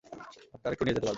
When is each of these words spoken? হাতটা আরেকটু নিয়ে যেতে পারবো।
হাতটা 0.51 0.67
আরেকটু 0.67 0.83
নিয়ে 0.85 0.95
যেতে 0.95 1.01
পারবো। 1.01 1.09